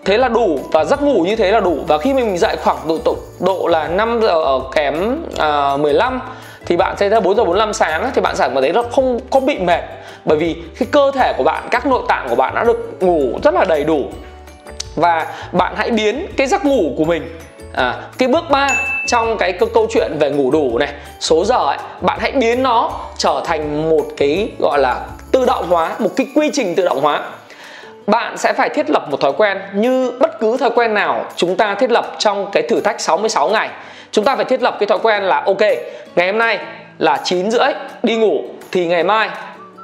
Thế 0.06 0.18
là 0.18 0.28
đủ 0.28 0.60
và 0.72 0.84
giấc 0.84 1.04
ngủ 1.04 1.24
như 1.28 1.36
thế 1.36 1.52
là 1.52 1.60
đủ. 1.60 1.78
Và 1.88 1.98
khi 1.98 2.14
mình 2.14 2.38
dậy 2.38 2.58
khoảng 2.64 2.78
độ 2.88 2.98
độ, 3.06 3.16
độ 3.40 3.68
là 3.68 3.88
5 3.88 4.20
giờ 4.22 4.28
ở 4.28 4.62
kém 4.76 5.24
à, 5.38 5.74
uh, 5.74 5.80
15 5.80 6.22
thì 6.66 6.78
bạn 6.78 6.98
sẽ 6.98 7.10
ra 7.10 7.20
4 7.20 7.36
giờ 7.36 7.44
45 7.44 7.74
sáng 7.74 8.12
thì 8.16 8.22
bạn 8.22 8.36
sẽ 8.36 8.48
cảm 8.48 8.62
thấy 8.62 8.74
nó 8.74 8.84
không 8.92 9.20
có 9.30 9.40
bị 9.40 9.58
mệt. 9.58 9.82
Bởi 10.26 10.38
vì 10.38 10.56
cái 10.80 10.88
cơ 10.92 11.12
thể 11.16 11.34
của 11.38 11.44
bạn 11.44 11.64
các 11.72 11.86
nội 11.86 12.02
tạng 12.08 12.30
của 12.30 12.36
bạn 12.36 12.56
đã 12.56 12.64
được 12.64 12.98
ngủ 13.00 13.40
rất 13.44 13.54
là 13.54 13.66
đầy 13.66 13.84
đủ. 13.84 14.02
Và 14.96 15.28
bạn 15.52 15.74
hãy 15.76 15.92
biến 15.92 16.28
cái 16.38 16.48
giấc 16.48 16.66
ngủ 16.66 16.94
của 16.98 17.06
mình 17.06 17.38
à, 17.74 17.96
cái 18.18 18.28
bước 18.28 18.50
3 18.50 18.70
trong 19.08 19.38
cái 19.38 19.54
câu, 19.54 19.88
chuyện 19.90 20.12
về 20.20 20.30
ngủ 20.30 20.52
đủ 20.52 20.78
này 20.78 20.94
số 21.20 21.46
giờ 21.46 21.56
ấy 21.56 21.78
bạn 22.02 22.20
hãy 22.22 22.32
biến 22.32 22.64
nó 22.64 22.92
trở 23.18 23.42
thành 23.46 23.90
một 23.90 24.06
cái 24.18 24.50
gọi 24.60 24.80
là 24.80 25.06
tự 25.32 25.46
động 25.46 25.66
hóa 25.70 25.96
một 26.00 26.10
cái 26.16 26.28
quy 26.36 26.50
trình 26.54 26.76
tự 26.76 26.86
động 26.86 27.02
hóa. 27.02 27.22
Bạn 28.08 28.38
sẽ 28.38 28.54
phải 28.54 28.70
thiết 28.70 28.90
lập 28.90 29.08
một 29.12 29.22
thói 29.22 29.34
quen 29.38 29.58
như 29.74 30.12
bất 30.20 30.40
cứ 30.40 30.58
thói 30.58 30.70
quen 30.76 30.94
nào 30.94 31.26
chúng 31.36 31.56
ta 31.56 31.76
thiết 31.76 31.92
lập 31.92 32.16
trong 32.18 32.52
cái 32.52 32.64
thử 32.64 32.82
thách 32.82 33.02
66 33.02 33.50
ngày. 33.50 33.70
Chúng 34.12 34.26
ta 34.26 34.36
phải 34.36 34.46
thiết 34.46 34.62
lập 34.62 34.76
cái 34.80 34.88
thói 34.88 35.00
quen 35.04 35.24
là 35.24 35.44
ok 35.46 35.62
ngày 36.16 36.28
hôm 36.28 36.38
nay 36.38 36.60
là 36.98 37.22
9 37.24 37.52
rưỡi 37.52 37.74
đi 38.04 38.16
ngủ 38.16 38.44
thì 38.72 38.88
ngày 38.88 39.04
mai 39.04 39.30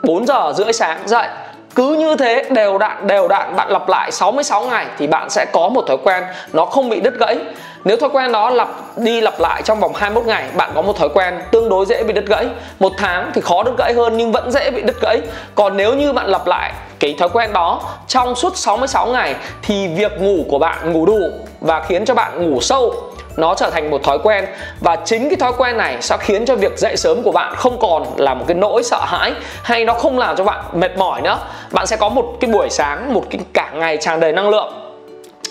4 0.03 0.25
giờ 0.25 0.53
rưỡi 0.55 0.73
sáng 0.73 1.07
dậy 1.07 1.27
cứ 1.75 1.93
như 1.93 2.15
thế, 2.15 2.43
đều 2.49 2.77
đặn 2.77 3.07
đều 3.07 3.27
đặn 3.27 3.55
bạn 3.55 3.69
lặp 3.69 3.89
lại 3.89 4.11
66 4.11 4.63
ngày 4.63 4.85
thì 4.97 5.07
bạn 5.07 5.29
sẽ 5.29 5.45
có 5.53 5.69
một 5.69 5.85
thói 5.87 5.97
quen 6.03 6.23
nó 6.53 6.65
không 6.65 6.89
bị 6.89 6.99
đứt 6.99 7.13
gãy. 7.19 7.37
Nếu 7.83 7.97
thói 7.97 8.09
quen 8.09 8.31
đó 8.31 8.49
lặp, 8.49 8.69
đi 8.97 9.21
lặp 9.21 9.39
lại 9.39 9.61
trong 9.61 9.79
vòng 9.79 9.93
21 9.95 10.27
ngày, 10.27 10.45
bạn 10.55 10.71
có 10.75 10.81
một 10.81 10.97
thói 10.97 11.09
quen 11.13 11.39
tương 11.51 11.69
đối 11.69 11.85
dễ 11.85 12.03
bị 12.03 12.13
đứt 12.13 12.25
gãy. 12.27 12.45
Một 12.79 12.91
tháng 12.97 13.31
thì 13.33 13.41
khó 13.41 13.63
đứt 13.63 13.73
gãy 13.77 13.93
hơn 13.93 14.17
nhưng 14.17 14.31
vẫn 14.31 14.51
dễ 14.51 14.71
bị 14.71 14.81
đứt 14.81 15.01
gãy. 15.01 15.21
Còn 15.55 15.77
nếu 15.77 15.93
như 15.93 16.13
bạn 16.13 16.27
lặp 16.27 16.47
lại 16.47 16.71
cái 16.99 17.15
thói 17.19 17.29
quen 17.29 17.53
đó 17.53 17.81
trong 18.07 18.35
suốt 18.35 18.57
66 18.57 19.07
ngày 19.07 19.35
thì 19.61 19.87
việc 19.87 20.21
ngủ 20.21 20.45
của 20.49 20.59
bạn 20.59 20.93
ngủ 20.93 21.05
đủ 21.05 21.19
và 21.61 21.83
khiến 21.87 22.05
cho 22.05 22.13
bạn 22.13 22.51
ngủ 22.51 22.61
sâu 22.61 23.12
nó 23.37 23.55
trở 23.55 23.69
thành 23.69 23.89
một 23.89 24.03
thói 24.03 24.19
quen. 24.23 24.45
Và 24.79 24.95
chính 25.05 25.29
cái 25.29 25.35
thói 25.35 25.51
quen 25.57 25.77
này 25.77 25.97
sẽ 26.01 26.17
khiến 26.19 26.45
cho 26.45 26.55
việc 26.55 26.77
dậy 26.77 26.97
sớm 26.97 27.23
của 27.23 27.31
bạn 27.31 27.55
không 27.55 27.79
còn 27.79 28.03
là 28.17 28.33
một 28.33 28.45
cái 28.47 28.55
nỗi 28.55 28.83
sợ 28.83 28.99
hãi, 29.05 29.33
hay 29.63 29.85
nó 29.85 29.93
không 29.93 30.19
làm 30.19 30.35
cho 30.35 30.43
bạn 30.43 30.63
mệt 30.73 30.97
mỏi 30.97 31.21
nữa. 31.21 31.39
Bạn 31.71 31.87
sẽ 31.87 31.95
có 31.95 32.09
một 32.09 32.37
cái 32.39 32.51
buổi 32.51 32.69
sáng, 32.69 33.13
một 33.13 33.23
cái 33.29 33.39
cả 33.53 33.71
ngày 33.73 33.97
tràn 33.97 34.19
đầy 34.19 34.33
năng 34.33 34.49
lượng. 34.49 34.73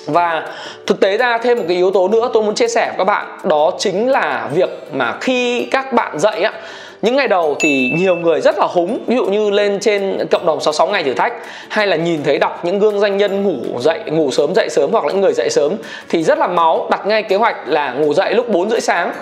Và 0.06 0.46
thực 0.86 1.00
tế 1.00 1.16
ra 1.16 1.38
thêm 1.38 1.58
một 1.58 1.64
cái 1.68 1.76
yếu 1.76 1.90
tố 1.90 2.08
nữa 2.08 2.30
tôi 2.32 2.42
muốn 2.42 2.54
chia 2.54 2.68
sẻ 2.68 2.86
với 2.86 2.98
các 2.98 3.04
bạn, 3.04 3.38
đó 3.44 3.70
chính 3.78 4.10
là 4.10 4.48
việc 4.54 4.70
mà 4.92 5.14
khi 5.20 5.68
các 5.70 5.92
bạn 5.92 6.18
dậy 6.18 6.42
á 6.42 6.52
những 7.02 7.16
ngày 7.16 7.28
đầu 7.28 7.56
thì 7.60 7.92
nhiều 7.94 8.16
người 8.16 8.40
rất 8.40 8.58
là 8.58 8.66
húng, 8.70 8.98
ví 9.06 9.16
dụ 9.16 9.26
như 9.26 9.50
lên 9.50 9.80
trên 9.80 10.26
cộng 10.30 10.46
đồng 10.46 10.60
66 10.60 10.86
ngày 10.86 11.04
thử 11.04 11.14
thách, 11.14 11.32
hay 11.68 11.86
là 11.86 11.96
nhìn 11.96 12.22
thấy 12.22 12.38
đọc 12.38 12.64
những 12.64 12.78
gương 12.78 13.00
doanh 13.00 13.16
nhân 13.16 13.42
ngủ 13.42 13.80
dậy, 13.80 14.00
ngủ 14.06 14.30
sớm, 14.30 14.54
dậy 14.54 14.68
sớm, 14.70 14.92
hoặc 14.92 15.04
là 15.04 15.12
những 15.12 15.20
người 15.20 15.32
dậy 15.32 15.50
sớm, 15.50 15.72
thì 16.08 16.22
rất 16.22 16.38
là 16.38 16.46
máu. 16.46 16.88
Đặt 16.90 17.06
ngay 17.06 17.22
kế 17.22 17.36
hoạch 17.36 17.56
là 17.66 17.92
ngủ 17.92 18.14
dậy 18.14 18.34
lúc 18.34 18.48
4 18.48 18.70
rưỡi 18.70 18.80
sáng. 18.80 19.12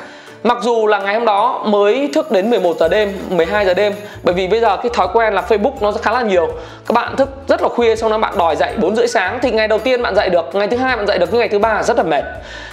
Mặc 0.42 0.58
dù 0.62 0.86
là 0.86 0.98
ngày 0.98 1.14
hôm 1.14 1.24
đó 1.24 1.62
mới 1.66 2.10
thức 2.14 2.30
đến 2.30 2.50
11 2.50 2.76
giờ 2.80 2.88
đêm, 2.88 3.12
12 3.28 3.66
giờ 3.66 3.74
đêm 3.74 3.94
Bởi 4.22 4.34
vì 4.34 4.48
bây 4.48 4.60
giờ 4.60 4.76
cái 4.76 4.90
thói 4.94 5.08
quen 5.12 5.34
là 5.34 5.42
Facebook 5.48 5.72
nó 5.80 5.92
khá 5.92 6.12
là 6.12 6.22
nhiều. 6.22 6.48
Các 6.86 6.92
bạn 6.92 7.16
thức 7.16 7.28
rất 7.48 7.62
là 7.62 7.68
khuya 7.68 7.96
xong 7.96 8.10
đó 8.10 8.18
bạn 8.18 8.38
đòi 8.38 8.56
dậy 8.56 8.72
4 8.76 8.96
rưỡi 8.96 9.08
sáng 9.08 9.38
Thì 9.42 9.50
ngày 9.50 9.68
đầu 9.68 9.78
tiên 9.78 10.02
bạn 10.02 10.14
dậy 10.14 10.30
được, 10.30 10.54
ngày 10.54 10.68
thứ 10.68 10.76
hai 10.76 10.96
bạn 10.96 11.06
dậy 11.06 11.18
được, 11.18 11.28
nhưng 11.30 11.38
ngày 11.38 11.48
thứ 11.48 11.58
ba 11.58 11.82
rất 11.82 11.96
là 11.96 12.02
mệt. 12.02 12.24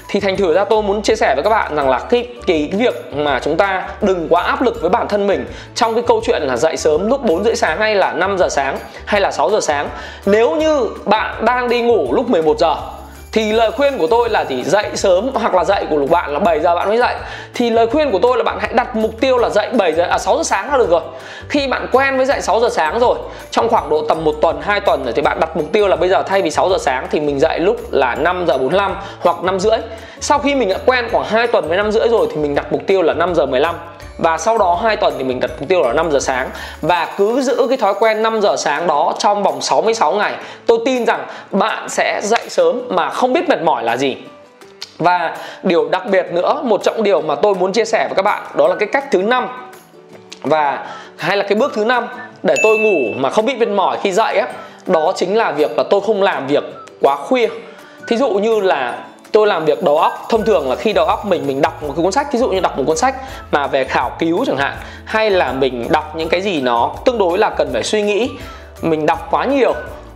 Thì 0.10 0.20
thành 0.20 0.38
thử 0.38 0.54
ra 0.54 0.64
tôi 0.64 0.84
muốn 0.84 1.02
chia 1.02 1.16
sẻ 1.16 1.36
với 1.36 1.44
các 1.44 1.50
bạn 1.50 1.76
rằng 1.76 1.90
là 1.90 2.00
cái, 2.00 2.28
cái, 2.48 2.70
cái 2.72 2.80
việc 2.80 3.14
mà 3.16 3.40
chúng 3.44 3.58
ta 3.58 3.88
đừng 4.02 4.28
quá 4.30 4.44
áp 4.44 4.62
lực 4.62 4.82
với 4.82 4.90
bản 4.90 5.08
thân 5.08 5.28
mình 5.28 5.46
Trong 5.76 5.94
cái 5.94 6.04
câu 6.08 6.22
chuyện 6.26 6.42
là 6.42 6.58
dậy 6.58 6.78
sớm 6.78 7.08
lúc 7.08 7.24
4 7.24 7.44
rưỡi 7.44 7.56
sáng 7.56 7.80
hay 7.80 7.96
là 7.96 8.14
5 8.14 8.38
giờ 8.38 8.50
sáng 8.50 8.78
hay 9.06 9.22
là 9.22 9.32
6 9.32 9.50
giờ 9.50 9.60
sáng. 9.62 9.90
Nếu 10.26 10.56
như 10.56 10.90
bạn 11.06 11.46
đang 11.46 11.70
đi 11.70 11.82
ngủ 11.82 12.14
lúc 12.14 12.30
11 12.30 12.60
giờ 12.60 12.76
thì 13.38 13.52
lời 13.52 13.72
khuyên 13.72 13.98
của 13.98 14.08
tôi 14.08 14.30
là 14.30 14.46
gì 14.46 14.64
dậy 14.64 14.86
sớm 14.94 15.30
hoặc 15.34 15.56
là 15.56 15.64
dậy 15.64 15.86
của 15.90 16.06
bạn 16.10 16.34
là 16.34 16.40
7 16.40 16.60
giờ 16.60 16.76
bạn 16.76 16.90
mới 16.90 16.98
dậy. 16.98 17.16
Thì 17.54 17.70
lời 17.70 17.88
khuyên 17.88 18.12
của 18.12 18.20
tôi 18.22 18.38
là 18.38 18.44
bạn 18.44 18.58
hãy 18.60 18.74
đặt 18.74 18.96
mục 18.96 19.12
tiêu 19.22 19.38
là 19.38 19.50
dậy 19.50 19.70
7 19.74 19.94
giờ 19.94 20.04
à 20.04 20.18
6 20.18 20.38
giờ 20.38 20.44
sáng 20.44 20.72
là 20.72 20.78
được 20.78 20.90
rồi. 20.90 21.02
Khi 21.50 21.68
bạn 21.68 21.88
quen 21.92 22.18
với 22.18 22.26
dậy 22.26 22.42
6 22.42 22.60
giờ 22.60 22.70
sáng 22.70 23.00
rồi, 23.00 23.18
trong 23.52 23.70
khoảng 23.70 23.90
độ 23.90 24.06
tầm 24.10 24.24
một 24.24 24.36
tuần 24.42 24.62
2 24.62 24.80
tuần 24.80 25.04
rồi 25.04 25.14
thì 25.14 25.22
bạn 25.22 25.40
đặt 25.40 25.58
mục 25.58 25.66
tiêu 25.72 25.88
là 25.88 25.96
bây 25.96 26.10
giờ 26.10 26.24
thay 26.24 26.42
vì 26.42 26.52
6 26.52 26.70
giờ 26.70 26.78
sáng 26.80 27.08
thì 27.12 27.20
mình 27.20 27.40
dậy 27.40 27.60
lúc 27.60 27.78
là 27.92 28.16
5 28.16 28.46
giờ 28.48 28.58
45 28.58 28.96
hoặc 29.20 29.44
5 29.44 29.60
rưỡi 29.60 29.78
sau 30.22 30.40
khi 30.40 30.56
mình 30.56 30.70
đã 30.70 30.78
quen 30.86 31.06
khoảng 31.12 31.26
2 31.26 31.48
tuần 31.48 31.68
với 31.68 31.78
năm 31.78 31.92
rưỡi 31.92 32.08
rồi 32.08 32.28
thì 32.32 32.38
mình 32.42 32.56
đặt 32.56 32.72
mục 32.72 32.82
tiêu 32.88 33.02
là 33.02 33.14
5 33.14 33.36
giờ 33.36 33.46
15 33.46 33.76
và 34.18 34.38
sau 34.38 34.58
đó 34.58 34.80
2 34.84 34.98
tuần 34.98 35.14
thì 35.18 35.24
mình 35.24 35.40
đặt 35.40 35.52
mục 35.60 35.70
tiêu 35.70 35.82
là 35.82 35.94
5 35.94 36.12
giờ 36.12 36.20
sáng. 36.20 36.50
Và 36.82 37.16
cứ 37.18 37.42
giữ 37.42 37.66
cái 37.70 37.78
thói 37.78 37.94
quen 38.00 38.24
5 38.24 38.42
giờ 38.42 38.56
sáng 38.58 38.88
đó 38.88 39.14
trong 39.20 39.44
vòng 39.44 39.62
66 39.62 40.12
ngày, 40.12 40.34
tôi 40.66 40.80
tin 40.86 41.06
rằng 41.06 41.26
bạn 41.52 41.90
sẽ 41.90 42.22
dậy 42.24 42.50
sớm 42.50 42.82
mà 42.90 43.10
không 43.10 43.34
biết 43.34 43.50
mệt 43.50 43.62
mỏi 43.62 43.84
là 43.84 43.98
gì. 43.98 44.18
Và 44.98 45.38
điều 45.64 45.90
đặc 45.90 46.06
biệt 46.06 46.26
nữa, 46.32 46.62
một 46.64 46.84
trọng 46.84 47.04
điều 47.04 47.22
mà 47.22 47.36
tôi 47.36 47.56
muốn 47.56 47.74
chia 47.74 47.86
sẻ 47.86 48.08
với 48.10 48.16
các 48.16 48.22
bạn, 48.22 48.44
đó 48.56 48.68
là 48.68 48.76
cái 48.76 48.88
cách 48.92 49.06
thứ 49.12 49.22
năm. 49.22 49.48
Và 50.42 50.88
hay 51.18 51.38
là 51.38 51.44
cái 51.44 51.56
bước 51.56 51.72
thứ 51.76 51.86
năm 51.86 52.08
để 52.44 52.56
tôi 52.64 52.78
ngủ 52.78 53.14
mà 53.16 53.30
không 53.30 53.46
bị 53.46 53.56
mệt 53.56 53.70
mỏi 53.70 53.98
khi 54.04 54.12
dậy 54.12 54.38
á, 54.38 54.48
đó 54.86 55.14
chính 55.16 55.38
là 55.38 55.52
việc 55.52 55.78
là 55.78 55.84
tôi 55.90 56.02
không 56.02 56.24
làm 56.24 56.48
việc 56.48 56.64
quá 57.02 57.16
khuya. 57.16 57.48
Thí 58.08 58.18
dụ 58.18 58.30
như 58.30 58.60
là 58.60 58.98
tôi 59.38 59.48
làm 59.48 59.66
việc 59.66 59.84
đầu 59.84 59.98
óc 59.98 60.26
thông 60.30 60.46
thường 60.46 60.70
là 60.70 60.76
khi 60.76 60.94
đầu 60.94 61.06
óc 61.06 61.26
mình 61.26 61.48
mình 61.48 61.62
đọc 61.62 61.84
một 61.84 61.94
cái 61.96 62.04
cuốn 62.04 62.12
sách 62.12 62.28
ví 62.34 62.40
dụ 62.40 62.50
như 62.50 62.60
đọc 62.60 62.78
một 62.78 62.84
cuốn 62.88 62.98
sách 62.98 63.16
mà 63.52 63.68
về 63.68 63.84
khảo 63.84 64.12
cứu 64.20 64.46
chẳng 64.46 64.58
hạn 64.58 64.74
hay 65.06 65.30
là 65.30 65.52
mình 65.52 65.88
đọc 65.90 66.16
những 66.16 66.30
cái 66.30 66.42
gì 66.42 66.62
nó 66.62 66.96
tương 67.06 67.18
đối 67.18 67.38
là 67.38 67.50
cần 67.50 67.70
phải 67.74 67.84
suy 67.84 68.02
nghĩ 68.02 68.30
mình 68.82 69.06
đọc 69.06 69.28
quá 69.32 69.46
nhiều 69.46 69.74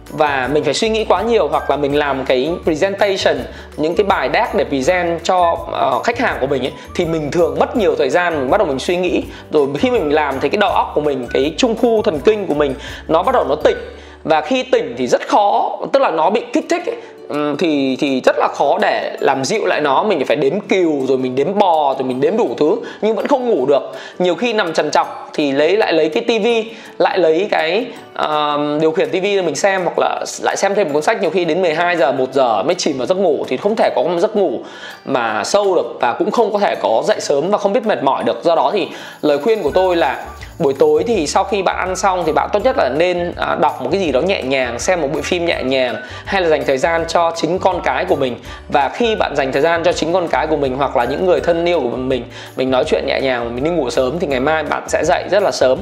và 0.09 0.49
mình 0.53 0.63
phải 0.63 0.73
suy 0.73 0.89
nghĩ 0.89 1.05
quá 1.05 1.21
nhiều 1.21 1.47
hoặc 1.47 1.69
là 1.69 1.77
mình 1.77 1.95
làm 1.95 2.25
cái 2.25 2.51
presentation 2.63 3.37
những 3.77 3.95
cái 3.95 4.03
bài 4.03 4.29
deck 4.33 4.55
để 4.55 4.65
present 4.65 5.23
cho 5.23 5.51
uh, 5.51 6.03
khách 6.03 6.19
hàng 6.19 6.37
của 6.39 6.47
mình 6.47 6.65
ấy, 6.65 6.73
thì 6.95 7.05
mình 7.05 7.31
thường 7.31 7.57
mất 7.59 7.75
nhiều 7.75 7.95
thời 7.95 8.09
gian 8.09 8.39
mình 8.39 8.49
bắt 8.49 8.57
đầu 8.57 8.67
mình 8.67 8.79
suy 8.79 8.97
nghĩ. 8.97 9.23
Rồi 9.51 9.67
khi 9.77 9.91
mình 9.91 10.13
làm 10.13 10.39
thì 10.39 10.49
cái 10.49 10.57
đầu 10.57 10.69
óc 10.69 10.91
của 10.95 11.01
mình 11.01 11.27
cái 11.33 11.53
trung 11.57 11.75
khu 11.75 12.01
thần 12.01 12.19
kinh 12.19 12.47
của 12.47 12.53
mình 12.53 12.75
nó 13.07 13.23
bắt 13.23 13.31
đầu 13.31 13.45
nó 13.49 13.55
tỉnh. 13.55 13.77
Và 14.23 14.41
khi 14.41 14.63
tỉnh 14.63 14.95
thì 14.97 15.07
rất 15.07 15.27
khó 15.27 15.77
tức 15.93 16.01
là 16.01 16.11
nó 16.11 16.29
bị 16.29 16.41
kích 16.53 16.65
thích 16.69 16.85
ấy, 16.85 16.95
Ừ, 17.31 17.55
thì 17.59 17.97
thì 17.99 18.21
rất 18.25 18.35
là 18.39 18.47
khó 18.47 18.77
để 18.81 19.17
làm 19.19 19.43
dịu 19.45 19.65
lại 19.65 19.81
nó. 19.81 20.03
Mình 20.03 20.25
phải 20.25 20.37
đếm 20.37 20.59
cừu 20.59 21.05
rồi 21.07 21.17
mình 21.17 21.35
đếm 21.35 21.59
bò 21.59 21.95
rồi 21.99 22.03
mình 22.03 22.21
đếm 22.21 22.37
đủ 22.37 22.55
thứ 22.57 22.75
nhưng 23.01 23.15
vẫn 23.15 23.27
không 23.27 23.49
ngủ 23.49 23.65
được. 23.65 23.91
Nhiều 24.19 24.35
khi 24.35 24.53
nằm 24.53 24.73
trằn 24.73 24.91
trọc 24.91 25.29
thì 25.33 25.51
lấy 25.51 25.77
lại 25.77 25.93
lấy 25.93 26.09
cái 26.09 26.23
tivi 26.23 26.71
lại 26.97 27.19
lấy 27.19 27.47
cái 27.51 27.85
uh, 28.23 28.81
điều 28.81 28.91
khiển 28.91 29.09
tivi 29.09 29.41
mình 29.41 29.55
xem 29.55 29.81
hoặc 29.83 29.99
là 29.99 30.25
lại 30.41 30.57
xem 30.57 30.75
thêm 30.75 30.87
một 30.87 30.93
cuốn 30.93 31.03
sách. 31.03 31.21
Nhiều 31.21 31.29
khi 31.29 31.45
đến 31.45 31.61
12 31.61 31.97
giờ 31.97 32.11
1 32.11 32.33
giờ 32.33 32.63
mới 32.63 32.75
chìm 32.75 32.97
vào 32.97 33.07
giấc 33.07 33.17
ngủ 33.17 33.45
thì 33.47 33.57
không 33.57 33.75
thể 33.75 33.89
có 33.95 34.03
một 34.03 34.19
giấc 34.19 34.35
ngủ 34.35 34.59
mà 35.05 35.43
sâu 35.43 35.75
được 35.75 35.97
và 36.01 36.13
cũng 36.13 36.31
không 36.31 36.53
có 36.53 36.59
thể 36.59 36.75
có 36.81 37.03
dậy 37.07 37.17
sớm 37.19 37.49
và 37.51 37.57
không 37.57 37.73
biết 37.73 37.85
mệt 37.85 38.03
mỏi 38.03 38.23
được. 38.23 38.43
Do 38.43 38.55
đó 38.55 38.71
thì 38.73 38.87
lời 39.21 39.37
khuyên 39.37 39.63
của 39.63 39.71
tôi 39.73 39.95
là 39.95 40.25
buổi 40.59 40.73
tối 40.79 41.03
thì 41.07 41.27
sau 41.27 41.43
khi 41.43 41.61
bạn 41.61 41.77
ăn 41.77 41.95
xong 41.95 42.23
thì 42.25 42.31
bạn 42.31 42.49
tốt 42.53 42.59
nhất 42.63 42.75
là 42.77 42.89
nên 42.89 43.33
à, 43.35 43.55
đọc 43.61 43.81
một 43.81 43.89
cái 43.91 44.01
gì 44.01 44.11
đó 44.11 44.21
nhẹ 44.21 44.43
nhàng 44.43 44.79
xem 44.79 45.01
một 45.01 45.07
bộ 45.13 45.21
phim 45.21 45.45
nhẹ 45.45 45.63
nhàng 45.63 45.95
hay 46.25 46.41
là 46.41 46.49
dành 46.49 46.63
thời 46.67 46.77
gian 46.77 47.05
cho 47.07 47.31
chính 47.35 47.59
con 47.59 47.81
cái 47.83 48.05
của 48.05 48.15
mình. 48.15 48.35
Và 48.69 48.89
khi 48.89 49.15
bạn 49.15 49.35
dành 49.35 49.51
thời 49.51 49.61
gian 49.61 49.83
cho 49.83 49.93
chính 49.93 50.13
con 50.13 50.27
cái 50.27 50.47
của 50.47 50.57
mình 50.57 50.77
hoặc 50.77 50.97
là 50.97 51.05
những 51.05 51.25
người 51.25 51.39
thân 51.39 51.65
yêu 51.65 51.79
của 51.79 51.97
mình 51.97 52.23
mình 52.55 52.71
nói 52.71 52.83
chuyện 52.87 53.03
nhẹ 53.07 53.21
nhàng 53.21 53.55
mình 53.55 53.63
đi 53.63 53.69
ngủ 53.69 53.89
sớm 53.89 54.19
thì 54.19 54.27
ngày 54.27 54.39
mai 54.39 54.63
bạn 54.63 54.89
sẽ 54.89 55.05
dậy 55.05 55.23
rất 55.31 55.43
là 55.43 55.51
sớm. 55.51 55.79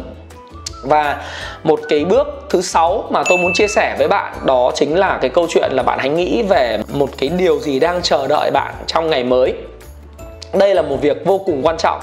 Và 0.83 1.21
một 1.63 1.79
cái 1.89 2.05
bước 2.05 2.27
thứ 2.49 2.61
sáu 2.61 3.03
mà 3.09 3.23
tôi 3.29 3.37
muốn 3.37 3.53
chia 3.53 3.67
sẻ 3.67 3.95
với 3.97 4.07
bạn 4.07 4.33
đó 4.45 4.71
chính 4.75 4.99
là 4.99 5.17
cái 5.21 5.29
câu 5.29 5.47
chuyện 5.49 5.71
là 5.71 5.83
bạn 5.83 5.99
hãy 5.99 6.09
nghĩ 6.09 6.43
về 6.43 6.79
một 6.93 7.09
cái 7.17 7.29
điều 7.29 7.59
gì 7.59 7.79
đang 7.79 8.01
chờ 8.01 8.27
đợi 8.27 8.51
bạn 8.51 8.73
trong 8.87 9.09
ngày 9.09 9.23
mới. 9.23 9.53
Đây 10.53 10.75
là 10.75 10.81
một 10.81 10.97
việc 11.01 11.25
vô 11.25 11.37
cùng 11.45 11.61
quan 11.63 11.77
trọng 11.77 11.99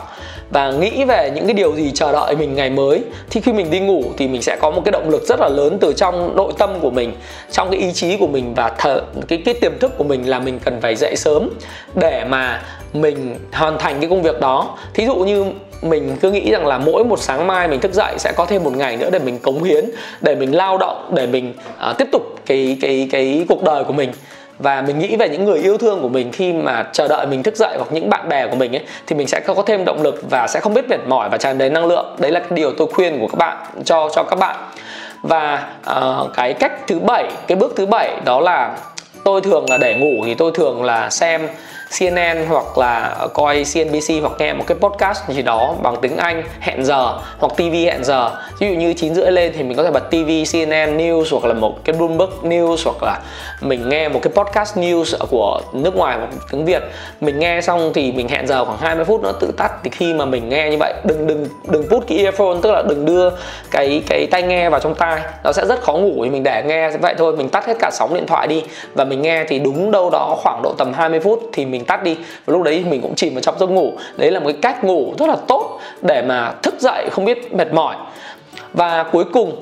và 0.50 0.70
nghĩ 0.70 1.04
về 1.04 1.30
những 1.34 1.46
cái 1.46 1.54
điều 1.54 1.76
gì 1.76 1.90
chờ 1.94 2.12
đợi 2.12 2.36
mình 2.36 2.54
ngày 2.54 2.70
mới 2.70 3.02
thì 3.30 3.40
khi 3.40 3.52
mình 3.52 3.70
đi 3.70 3.80
ngủ 3.80 4.02
thì 4.18 4.28
mình 4.28 4.42
sẽ 4.42 4.56
có 4.60 4.70
một 4.70 4.82
cái 4.84 4.92
động 4.92 5.10
lực 5.10 5.22
rất 5.22 5.40
là 5.40 5.48
lớn 5.48 5.78
từ 5.80 5.92
trong 5.92 6.36
nội 6.36 6.52
tâm 6.58 6.70
của 6.80 6.90
mình 6.90 7.12
trong 7.50 7.70
cái 7.70 7.80
ý 7.80 7.92
chí 7.92 8.16
của 8.16 8.26
mình 8.26 8.54
và 8.54 8.68
thờ, 8.78 9.02
cái 9.28 9.42
cái 9.44 9.54
tiềm 9.54 9.78
thức 9.78 9.92
của 9.98 10.04
mình 10.04 10.28
là 10.28 10.38
mình 10.38 10.58
cần 10.58 10.80
phải 10.80 10.96
dậy 10.96 11.16
sớm 11.16 11.50
để 11.94 12.24
mà 12.24 12.62
mình 12.92 13.38
hoàn 13.52 13.78
thành 13.78 14.00
cái 14.00 14.10
công 14.10 14.22
việc 14.22 14.40
đó. 14.40 14.78
Thí 14.94 15.06
dụ 15.06 15.16
như 15.16 15.44
mình 15.82 16.16
cứ 16.20 16.30
nghĩ 16.30 16.50
rằng 16.50 16.66
là 16.66 16.78
mỗi 16.78 17.04
một 17.04 17.20
sáng 17.20 17.46
mai 17.46 17.68
mình 17.68 17.80
thức 17.80 17.92
dậy 17.92 18.14
sẽ 18.18 18.32
có 18.36 18.46
thêm 18.46 18.64
một 18.64 18.76
ngày 18.76 18.96
nữa 18.96 19.10
để 19.10 19.18
mình 19.18 19.38
cống 19.38 19.62
hiến 19.62 19.84
để 20.20 20.34
mình 20.34 20.56
lao 20.56 20.78
động 20.78 21.10
để 21.14 21.26
mình 21.26 21.54
uh, 21.90 21.98
tiếp 21.98 22.08
tục 22.12 22.22
cái 22.46 22.78
cái 22.80 23.08
cái 23.12 23.44
cuộc 23.48 23.62
đời 23.62 23.84
của 23.84 23.92
mình 23.92 24.12
và 24.58 24.82
mình 24.86 24.98
nghĩ 24.98 25.16
về 25.16 25.28
những 25.28 25.44
người 25.44 25.58
yêu 25.58 25.78
thương 25.78 26.02
của 26.02 26.08
mình 26.08 26.32
khi 26.32 26.52
mà 26.52 26.86
chờ 26.92 27.08
đợi 27.08 27.26
mình 27.26 27.42
thức 27.42 27.56
dậy 27.56 27.74
hoặc 27.76 27.92
những 27.92 28.10
bạn 28.10 28.28
bè 28.28 28.46
của 28.46 28.56
mình 28.56 28.76
ấy 28.76 28.82
thì 29.06 29.16
mình 29.16 29.26
sẽ 29.26 29.40
có 29.40 29.62
thêm 29.66 29.84
động 29.84 30.02
lực 30.02 30.22
và 30.30 30.46
sẽ 30.46 30.60
không 30.60 30.74
biết 30.74 30.88
mệt 30.88 31.00
mỏi 31.06 31.28
và 31.28 31.38
tràn 31.38 31.58
đầy 31.58 31.70
năng 31.70 31.86
lượng. 31.86 32.16
Đấy 32.18 32.30
là 32.30 32.40
cái 32.40 32.50
điều 32.52 32.72
tôi 32.78 32.88
khuyên 32.94 33.20
của 33.20 33.28
các 33.28 33.36
bạn 33.38 33.56
cho 33.84 34.08
cho 34.14 34.22
các 34.22 34.38
bạn. 34.38 34.56
Và 35.22 35.68
uh, 35.90 36.30
cái 36.34 36.54
cách 36.54 36.72
thứ 36.86 36.98
bảy 36.98 37.30
cái 37.46 37.56
bước 37.56 37.72
thứ 37.76 37.86
bảy 37.86 38.20
đó 38.24 38.40
là 38.40 38.76
tôi 39.26 39.40
thường 39.40 39.64
là 39.70 39.78
để 39.78 39.94
ngủ 39.94 40.22
thì 40.24 40.34
tôi 40.34 40.52
thường 40.54 40.84
là 40.84 41.10
xem 41.10 41.48
CNN 41.98 42.46
hoặc 42.48 42.78
là 42.78 43.16
coi 43.34 43.64
CNBC 43.74 44.22
hoặc 44.22 44.32
nghe 44.38 44.52
một 44.52 44.64
cái 44.66 44.78
podcast 44.80 45.28
gì 45.28 45.42
đó 45.42 45.74
bằng 45.82 45.96
tiếng 46.02 46.16
Anh 46.16 46.42
hẹn 46.60 46.84
giờ 46.84 47.18
hoặc 47.38 47.52
TV 47.56 47.74
hẹn 47.74 48.04
giờ. 48.04 48.30
Ví 48.58 48.68
dụ 48.68 48.74
như 48.74 48.92
9 48.92 49.14
rưỡi 49.14 49.30
lên 49.30 49.52
thì 49.56 49.62
mình 49.62 49.76
có 49.76 49.82
thể 49.82 49.90
bật 49.90 50.10
TV 50.10 50.30
CNN 50.52 50.98
News 50.98 51.24
hoặc 51.30 51.44
là 51.44 51.54
một 51.54 51.84
cái 51.84 51.96
Bloomberg 51.96 52.30
News 52.42 52.76
hoặc 52.84 53.02
là 53.02 53.20
mình 53.60 53.88
nghe 53.88 54.08
một 54.08 54.20
cái 54.22 54.32
podcast 54.32 54.78
news 54.78 55.26
của 55.30 55.60
nước 55.72 55.96
ngoài 55.96 56.16
hoặc 56.18 56.28
tiếng 56.50 56.64
Việt. 56.64 56.82
Mình 57.20 57.38
nghe 57.38 57.60
xong 57.60 57.92
thì 57.94 58.12
mình 58.12 58.28
hẹn 58.28 58.46
giờ 58.46 58.64
khoảng 58.64 58.78
20 58.78 59.04
phút 59.04 59.22
nữa 59.22 59.32
tự 59.40 59.52
tắt. 59.56 59.72
Thì 59.84 59.90
khi 59.90 60.14
mà 60.14 60.24
mình 60.24 60.48
nghe 60.48 60.70
như 60.70 60.76
vậy, 60.80 60.94
đừng 61.04 61.26
đừng 61.26 61.46
đừng 61.64 61.88
put 61.88 62.04
cái 62.08 62.18
earphone, 62.18 62.56
tức 62.62 62.70
là 62.72 62.82
đừng 62.88 63.04
đưa 63.04 63.30
cái 63.70 64.02
cái 64.08 64.26
tai 64.30 64.42
nghe 64.42 64.70
vào 64.70 64.80
trong 64.80 64.94
tai. 64.94 65.20
Nó 65.44 65.52
sẽ 65.52 65.66
rất 65.66 65.82
khó 65.82 65.92
ngủ 65.92 66.24
thì 66.24 66.30
mình 66.30 66.42
để 66.42 66.62
nghe. 66.66 66.90
Vậy 66.90 67.14
thôi, 67.18 67.36
mình 67.36 67.48
tắt 67.48 67.66
hết 67.66 67.76
cả 67.78 67.90
sóng 67.92 68.14
điện 68.14 68.26
thoại 68.26 68.46
đi 68.46 68.62
và 68.94 69.04
mình 69.04 69.15
nghe 69.22 69.44
thì 69.48 69.58
đúng 69.58 69.90
đâu 69.90 70.10
đó 70.10 70.36
khoảng 70.42 70.60
độ 70.62 70.74
tầm 70.78 70.92
20 70.92 71.20
phút 71.20 71.42
thì 71.52 71.66
mình 71.66 71.84
tắt 71.84 72.02
đi. 72.02 72.16
Và 72.46 72.52
lúc 72.52 72.62
đấy 72.62 72.84
mình 72.88 73.02
cũng 73.02 73.14
chìm 73.14 73.34
vào 73.34 73.42
trong 73.42 73.58
giấc 73.58 73.70
ngủ. 73.70 73.92
Đấy 74.16 74.30
là 74.30 74.40
một 74.40 74.46
cái 74.46 74.58
cách 74.62 74.84
ngủ 74.84 75.14
rất 75.18 75.28
là 75.28 75.36
tốt 75.48 75.80
để 76.02 76.22
mà 76.22 76.52
thức 76.62 76.74
dậy 76.80 77.08
không 77.12 77.24
biết 77.24 77.54
mệt 77.54 77.72
mỏi. 77.72 77.96
Và 78.72 79.02
cuối 79.12 79.24
cùng 79.32 79.60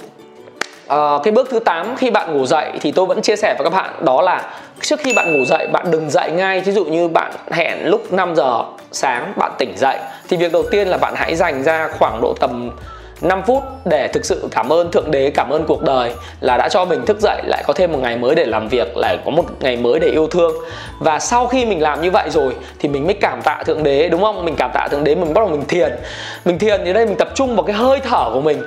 Uh, 0.84 1.22
cái 1.22 1.32
bước 1.32 1.48
thứ 1.50 1.58
8 1.58 1.96
khi 1.96 2.10
bạn 2.10 2.38
ngủ 2.38 2.46
dậy 2.46 2.70
thì 2.80 2.92
tôi 2.92 3.06
vẫn 3.06 3.22
chia 3.22 3.36
sẻ 3.36 3.54
với 3.58 3.70
các 3.70 3.76
bạn 3.76 3.90
đó 4.00 4.22
là 4.22 4.42
trước 4.80 5.00
khi 5.00 5.12
bạn 5.16 5.32
ngủ 5.32 5.44
dậy 5.44 5.66
bạn 5.72 5.90
đừng 5.90 6.10
dậy 6.10 6.30
ngay. 6.30 6.60
Ví 6.60 6.72
dụ 6.72 6.84
như 6.84 7.08
bạn 7.08 7.32
hẹn 7.50 7.78
lúc 7.84 8.12
5 8.12 8.36
giờ 8.36 8.62
sáng 8.92 9.32
bạn 9.36 9.52
tỉnh 9.58 9.72
dậy 9.76 9.98
thì 10.28 10.36
việc 10.36 10.52
đầu 10.52 10.62
tiên 10.70 10.88
là 10.88 10.96
bạn 10.96 11.14
hãy 11.16 11.34
dành 11.34 11.62
ra 11.62 11.88
khoảng 11.98 12.20
độ 12.22 12.34
tầm 12.40 12.70
5 13.20 13.42
phút 13.46 13.62
để 13.84 14.08
thực 14.08 14.24
sự 14.24 14.48
cảm 14.50 14.72
ơn 14.72 14.90
thượng 14.90 15.10
đế, 15.10 15.30
cảm 15.30 15.50
ơn 15.50 15.64
cuộc 15.66 15.82
đời 15.82 16.14
là 16.40 16.56
đã 16.56 16.68
cho 16.68 16.84
mình 16.84 17.06
thức 17.06 17.20
dậy, 17.20 17.42
lại 17.44 17.64
có 17.66 17.72
thêm 17.72 17.92
một 17.92 17.98
ngày 18.02 18.16
mới 18.16 18.34
để 18.34 18.44
làm 18.44 18.68
việc, 18.68 18.96
lại 18.96 19.18
có 19.24 19.30
một 19.30 19.44
ngày 19.60 19.76
mới 19.76 20.00
để 20.00 20.08
yêu 20.08 20.26
thương. 20.26 20.52
Và 20.98 21.18
sau 21.18 21.46
khi 21.46 21.66
mình 21.66 21.82
làm 21.82 22.02
như 22.02 22.10
vậy 22.10 22.30
rồi 22.30 22.56
thì 22.78 22.88
mình 22.88 23.04
mới 23.04 23.14
cảm 23.14 23.42
tạ 23.42 23.62
thượng 23.66 23.82
đế, 23.82 24.08
đúng 24.08 24.20
không? 24.20 24.44
Mình 24.44 24.56
cảm 24.56 24.70
tạ 24.74 24.88
thượng 24.90 25.04
đế, 25.04 25.14
mình 25.14 25.34
bắt 25.34 25.40
đầu 25.40 25.48
mình 25.48 25.64
thiền. 25.68 25.92
Mình 26.44 26.58
thiền 26.58 26.80
thì 26.84 26.92
đây 26.92 27.06
mình 27.06 27.16
tập 27.16 27.28
trung 27.34 27.56
vào 27.56 27.64
cái 27.64 27.76
hơi 27.76 28.00
thở 28.00 28.30
của 28.32 28.40
mình. 28.40 28.62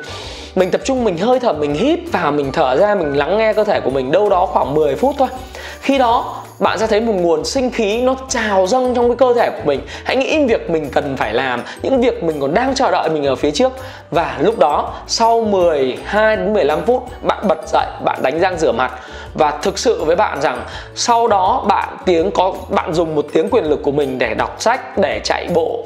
Mình 0.56 0.72
tập 0.72 0.82
trung, 0.84 1.04
mình 1.04 1.18
hơi 1.18 1.40
thở, 1.40 1.54
mình 1.54 1.74
hít 1.74 2.00
vào, 2.12 2.32
mình 2.32 2.52
thở 2.52 2.76
ra, 2.76 2.96
mình 2.96 3.18
lắng 3.18 3.38
nghe 3.38 3.54
cơ 3.54 3.64
thể 3.64 3.80
của 3.80 3.90
mình 3.90 4.12
đâu 4.12 4.30
đó 4.30 4.46
khoảng 4.46 4.74
10 4.74 4.96
phút 4.96 5.16
thôi. 5.18 5.28
Khi 5.82 5.98
đó 5.98 6.44
bạn 6.60 6.80
sẽ 6.80 6.88
thấy 6.88 7.02
một 7.02 7.14
nguồn 7.14 7.46
sinh 7.46 7.72
khí 7.72 8.02
nó 8.02 8.16
trào 8.30 8.68
dâng 8.68 8.96
trong 8.96 9.10
cái 9.10 9.16
cơ 9.18 9.34
thể 9.34 9.50
của 9.50 9.64
mình. 9.66 9.82
Hãy 10.04 10.16
nghĩ 10.16 10.46
việc 10.46 10.70
mình 10.70 10.90
cần 10.92 11.18
phải 11.18 11.34
làm 11.34 11.62
những 11.82 12.02
việc 12.02 12.24
mình 12.24 12.40
còn 12.40 12.54
đang 12.54 12.76
chờ 12.76 12.92
đợi 12.92 13.10
mình 13.10 13.26
ở 13.26 13.36
phía 13.36 13.52
trước. 13.52 13.72
Và 14.12 14.38
lúc 14.40 14.60
đó 14.60 14.94
sau 15.08 15.42
12 15.42 16.38
đến 16.38 16.54
15 16.54 16.86
phút 16.86 17.24
bạn 17.24 17.48
bật 17.48 17.68
dậy 17.68 17.88
bạn 18.06 18.20
đánh 18.24 18.40
răng 18.40 18.58
rửa 18.58 18.72
mặt. 18.72 18.92
Và 19.34 19.52
thực 19.62 19.80
sự 19.80 20.04
với 20.04 20.16
bạn 20.16 20.42
rằng 20.42 20.64
sau 20.96 21.28
đó 21.28 21.66
bạn 21.68 21.98
tiếng 22.06 22.32
có 22.32 22.54
bạn 22.70 22.94
dùng 22.94 23.16
một 23.16 23.26
tiếng 23.34 23.50
quyền 23.50 23.64
lực 23.64 23.80
của 23.84 23.92
mình 23.92 24.20
để 24.20 24.34
đọc 24.34 24.56
sách 24.60 24.98
để 24.98 25.22
chạy 25.24 25.48
bộ 25.54 25.86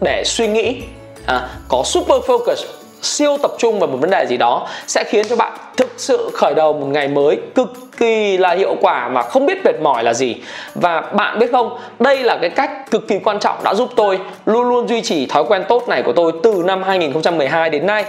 để 0.00 0.22
suy 0.24 0.46
nghĩ. 0.46 0.82
À, 1.26 1.48
có 1.68 1.82
super 1.84 2.20
focus 2.20 2.75
siêu 3.02 3.36
tập 3.42 3.50
trung 3.58 3.78
vào 3.78 3.86
một 3.86 3.98
vấn 4.00 4.10
đề 4.10 4.26
gì 4.26 4.36
đó 4.36 4.68
sẽ 4.86 5.04
khiến 5.04 5.26
cho 5.28 5.36
bạn 5.36 5.52
thực 5.76 5.92
sự 5.96 6.30
khởi 6.34 6.54
đầu 6.54 6.72
một 6.72 6.86
ngày 6.86 7.08
mới 7.08 7.38
cực 7.54 7.72
kỳ 7.96 8.36
là 8.36 8.50
hiệu 8.50 8.76
quả 8.80 9.08
mà 9.08 9.22
không 9.22 9.46
biết 9.46 9.64
mệt 9.64 9.80
mỏi 9.82 10.04
là 10.04 10.14
gì. 10.14 10.36
Và 10.74 11.00
bạn 11.00 11.38
biết 11.38 11.52
không, 11.52 11.78
đây 11.98 12.18
là 12.18 12.38
cái 12.40 12.50
cách 12.50 12.90
cực 12.90 13.08
kỳ 13.08 13.18
quan 13.24 13.38
trọng 13.38 13.56
đã 13.64 13.74
giúp 13.74 13.88
tôi 13.96 14.18
luôn 14.46 14.68
luôn 14.68 14.88
duy 14.88 15.02
trì 15.02 15.26
thói 15.26 15.44
quen 15.44 15.64
tốt 15.68 15.88
này 15.88 16.02
của 16.02 16.12
tôi 16.12 16.32
từ 16.42 16.62
năm 16.66 16.82
2012 16.82 17.70
đến 17.70 17.86
nay. 17.86 18.04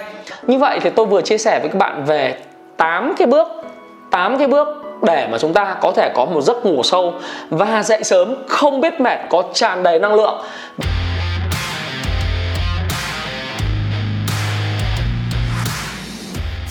Như 0.48 0.58
vậy 0.58 0.79
thì 0.82 0.89
tôi 0.89 1.06
vừa 1.06 1.22
chia 1.22 1.38
sẻ 1.38 1.60
với 1.60 1.70
các 1.70 1.77
bạn 1.77 2.06
về 2.06 2.36
8 2.77 3.13
cái 3.17 3.27
bước 3.27 3.48
8 4.12 4.38
cái 4.38 4.48
bước 4.48 4.67
để 5.01 5.27
mà 5.32 5.38
chúng 5.38 5.53
ta 5.53 5.75
có 5.82 5.91
thể 5.91 6.12
có 6.15 6.25
một 6.25 6.41
giấc 6.41 6.65
ngủ 6.65 6.84
sâu 6.84 7.13
và 7.50 7.84
dậy 7.84 8.03
sớm 8.03 8.36
không 8.48 8.82
biết 8.82 9.01
mệt, 9.01 9.20
có 9.29 9.44
tràn 9.53 9.84
đầy 9.84 10.00
năng 10.00 10.13
lượng. 10.13 10.44